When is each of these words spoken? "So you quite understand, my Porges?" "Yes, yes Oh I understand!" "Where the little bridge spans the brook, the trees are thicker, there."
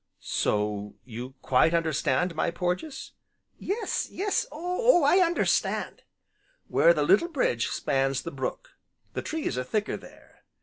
"So 0.21 0.95
you 1.05 1.35
quite 1.43 1.75
understand, 1.75 2.33
my 2.33 2.49
Porges?" 2.49 3.11
"Yes, 3.59 4.07
yes 4.09 4.47
Oh 4.51 5.03
I 5.03 5.19
understand!" 5.19 6.01
"Where 6.67 6.91
the 6.91 7.03
little 7.03 7.27
bridge 7.29 7.67
spans 7.67 8.23
the 8.23 8.31
brook, 8.31 8.71
the 9.13 9.21
trees 9.21 9.59
are 9.59 9.63
thicker, 9.63 9.97
there." 9.97 10.43